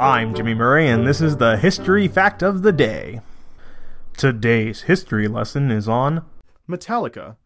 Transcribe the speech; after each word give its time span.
I'm 0.00 0.34
Jimmy 0.34 0.54
Murray, 0.54 0.88
and 0.88 1.06
this 1.06 1.20
is 1.20 1.36
the 1.36 1.56
History 1.56 2.08
Fact 2.08 2.42
of 2.42 2.62
the 2.62 2.72
Day. 2.72 3.20
Today's 4.16 4.82
history 4.82 5.28
lesson 5.28 5.70
is 5.70 5.88
on 5.88 6.24
Metallica. 6.68 7.36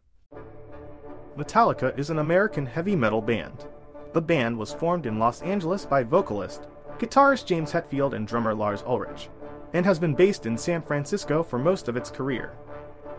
Metallica 1.36 1.96
is 1.98 2.08
an 2.08 2.18
American 2.18 2.64
heavy 2.64 2.96
metal 2.96 3.20
band. 3.20 3.66
The 4.14 4.22
band 4.22 4.56
was 4.56 4.72
formed 4.72 5.04
in 5.04 5.18
Los 5.18 5.42
Angeles 5.42 5.84
by 5.84 6.02
vocalist, 6.02 6.68
guitarist 6.98 7.44
James 7.44 7.70
Hetfield, 7.70 8.14
and 8.14 8.26
drummer 8.26 8.54
Lars 8.54 8.82
Ulrich, 8.86 9.28
and 9.74 9.84
has 9.84 9.98
been 9.98 10.14
based 10.14 10.46
in 10.46 10.56
San 10.56 10.80
Francisco 10.80 11.42
for 11.42 11.58
most 11.58 11.86
of 11.86 11.98
its 11.98 12.10
career. 12.10 12.52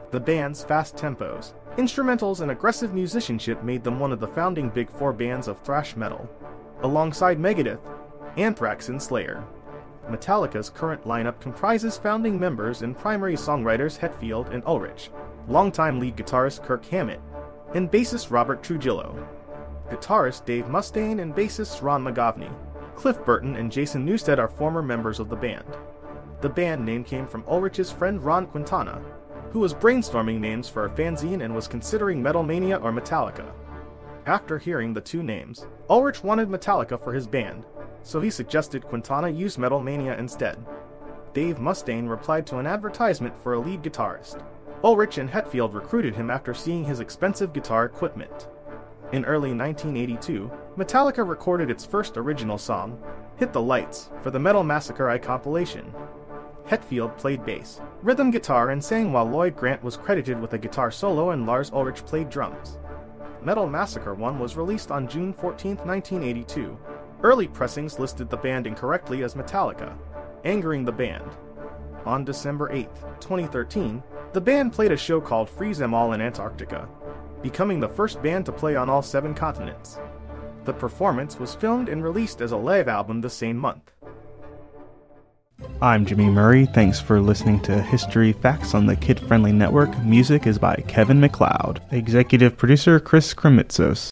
The 0.10 0.20
band's 0.20 0.64
fast 0.64 0.96
tempos, 0.96 1.54
instrumentals, 1.78 2.42
and 2.42 2.50
aggressive 2.50 2.96
musicianship 2.96 3.62
made 3.62 3.84
them 3.84 4.00
one 4.00 4.12
of 4.12 4.20
the 4.20 4.28
founding 4.28 4.70
big 4.70 4.90
four 4.90 5.14
bands 5.14 5.48
of 5.48 5.62
thrash 5.62 5.96
metal, 5.96 6.28
alongside 6.82 7.38
Megadeth, 7.38 7.80
Anthrax, 8.38 8.90
and 8.90 9.02
Slayer. 9.02 9.44
Metallica's 10.10 10.70
current 10.70 11.04
lineup 11.06 11.40
comprises 11.40 11.98
founding 11.98 12.40
members 12.40 12.82
and 12.82 12.98
primary 12.98 13.36
songwriters 13.36 13.98
Hetfield 14.00 14.54
and 14.54 14.64
Ulrich, 14.66 15.12
longtime 15.48 16.00
lead 16.00 16.18
guitarist 16.18 16.64
Kirk 16.64 16.86
Hammett, 16.86 17.22
and 17.76 17.92
bassist 17.92 18.32
Robert 18.32 18.64
Trujillo. 18.64 19.28
Guitarist 19.90 20.46
Dave 20.46 20.66
Mustaine 20.66 21.22
and 21.22 21.36
bassist 21.36 21.82
Ron 21.82 22.04
McGovney. 22.04 22.52
Cliff 22.96 23.24
Burton 23.24 23.56
and 23.56 23.72
Jason 23.72 24.06
Newsted 24.06 24.40
are 24.40 24.48
former 24.48 24.82
members 24.82 25.20
of 25.20 25.30
the 25.30 25.36
band. 25.36 25.66
The 26.42 26.50
band 26.50 26.86
name 26.86 27.04
came 27.04 27.28
from 27.28 27.44
Ulrich's 27.48 27.92
friend 27.92 28.24
Ron 28.24 28.48
Quintana, 28.48 29.02
who 29.52 29.60
was 29.60 29.74
brainstorming 29.74 30.40
names 30.40 30.70
for 30.70 30.86
a 30.86 30.90
fanzine 30.90 31.44
and 31.44 31.54
was 31.54 31.68
considering 31.68 32.22
Metal 32.22 32.44
Mania 32.44 32.78
or 32.78 32.92
Metallica. 32.92 33.52
After 34.26 34.58
hearing 34.58 34.94
the 34.94 35.02
two 35.02 35.24
names, 35.24 35.66
Ulrich 35.90 36.24
wanted 36.24 36.50
Metallica 36.50 37.02
for 37.04 37.14
his 37.14 37.26
band, 37.26 37.66
so 38.04 38.20
he 38.20 38.30
suggested 38.30 38.86
Quintana 38.86 39.30
use 39.30 39.58
Metal 39.58 39.82
Mania 39.82 40.18
instead. 40.18 40.58
Dave 41.34 41.58
Mustaine 41.58 42.10
replied 42.10 42.48
to 42.48 42.58
an 42.58 42.68
advertisement 42.68 43.38
for 43.42 43.54
a 43.54 43.60
lead 43.60 43.84
guitarist. 43.84 44.44
Ulrich 44.84 45.18
and 45.18 45.30
Hetfield 45.30 45.74
recruited 45.74 46.16
him 46.16 46.32
after 46.32 46.54
seeing 46.54 46.86
his 46.86 47.00
expensive 47.00 47.54
guitar 47.54 47.86
equipment. 47.86 48.48
In 49.12 49.26
early 49.26 49.54
1982, 49.54 50.52
Metallica 50.78 51.28
recorded 51.28 51.70
its 51.70 51.86
first 51.86 52.16
original 52.18 52.58
song, 52.58 53.02
Hit 53.38 53.54
the 53.54 53.62
Lights, 53.62 54.10
for 54.22 54.32
the 54.32 54.40
Metal 54.40 54.64
Massacre 54.64 55.10
I 55.10 55.18
compilation. 55.18 55.94
Hetfield 56.68 57.18
played 57.18 57.44
bass, 57.44 57.82
rhythm 58.04 58.30
guitar, 58.30 58.70
and 58.70 58.84
sang 58.84 59.12
while 59.12 59.26
Lloyd 59.26 59.56
Grant 59.56 59.84
was 59.84 59.98
credited 59.98 60.40
with 60.40 60.54
a 60.54 60.58
guitar 60.58 60.92
solo 60.92 61.32
and 61.32 61.46
Lars 61.46 61.72
Ulrich 61.72 62.06
played 62.06 62.30
drums. 62.30 62.78
Metal 63.42 63.68
Massacre 63.68 64.14
1 64.14 64.38
was 64.38 64.56
released 64.56 64.92
on 64.92 65.08
June 65.08 65.34
14, 65.34 65.78
1982. 65.78 66.78
Early 67.22 67.48
pressings 67.50 68.00
listed 68.00 68.30
the 68.30 68.38
band 68.38 68.66
incorrectly 68.66 69.24
as 69.24 69.36
Metallica, 69.36 69.94
angering 70.46 70.86
the 70.86 70.92
band. 70.92 71.30
On 72.06 72.24
December 72.24 72.72
8, 72.72 72.88
2013, 73.20 74.02
the 74.32 74.40
band 74.40 74.72
played 74.72 74.94
a 74.94 74.98
show 74.98 75.20
called 75.20 75.50
Freeze 75.50 75.82
Em 75.82 75.94
All 75.94 76.14
in 76.14 76.22
Antarctica, 76.22 76.88
becoming 77.42 77.82
the 77.82 77.90
first 77.90 78.22
band 78.24 78.46
to 78.46 78.54
play 78.54 78.78
on 78.78 78.90
all 78.90 79.02
seven 79.02 79.34
continents. 79.34 80.00
The 80.64 80.74
performance 80.74 81.38
was 81.38 81.56
filmed 81.56 81.90
and 81.90 82.04
released 82.04 82.40
as 82.40 82.54
a 82.54 82.58
live 82.58 82.88
album 82.88 83.20
the 83.20 83.30
same 83.30 83.58
month. 83.58 83.92
I'm 85.82 86.06
Jimmy 86.06 86.28
Murray. 86.28 86.68
Thanks 86.68 87.02
for 87.02 87.20
listening 87.20 87.60
to 87.62 87.82
History 87.82 88.32
Facts 88.32 88.74
on 88.74 88.86
the 88.86 88.96
Kid 88.96 89.20
Friendly 89.20 89.52
Network. 89.52 89.98
Music 90.04 90.48
is 90.48 90.58
by 90.58 90.76
Kevin 90.88 91.20
MacLeod. 91.20 91.82
Executive 91.92 92.58
producer 92.58 92.98
Chris 93.00 93.34
Kremitzos. 93.34 94.08